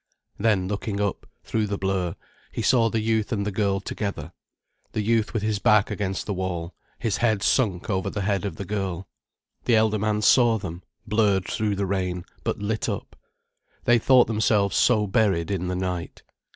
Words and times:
Then 0.39 0.67
looking 0.67 0.99
up, 0.99 1.27
through 1.43 1.67
the 1.67 1.77
blurr, 1.77 2.15
he 2.51 2.63
saw 2.63 2.89
the 2.89 3.01
youth 3.01 3.31
and 3.31 3.45
the 3.45 3.51
girl 3.51 3.79
together, 3.79 4.33
the 4.93 5.03
youth 5.03 5.31
with 5.31 5.43
his 5.43 5.59
back 5.59 5.91
against 5.91 6.25
the 6.25 6.33
wall, 6.33 6.73
his 6.97 7.17
head 7.17 7.43
sunk 7.43 7.87
over 7.87 8.09
the 8.09 8.23
head 8.23 8.43
of 8.43 8.55
the 8.55 8.65
girl. 8.65 9.07
The 9.65 9.75
elder 9.75 9.99
man 9.99 10.23
saw 10.23 10.57
them, 10.57 10.81
blurred 11.05 11.45
through 11.45 11.75
the 11.75 11.85
rain, 11.85 12.25
but 12.43 12.57
lit 12.57 12.89
up. 12.89 13.15
They 13.83 13.99
thought 13.99 14.25
themselves 14.25 14.75
so 14.75 15.05
buried 15.05 15.51
in 15.51 15.67
the 15.67 15.75
night. 15.75 16.23